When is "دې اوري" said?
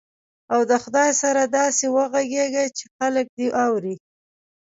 3.37-3.95